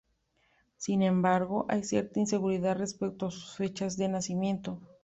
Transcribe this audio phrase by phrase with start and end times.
[0.77, 4.79] Sin embargo, hay cierta inseguridad respecto a sus fechas de nacimiento.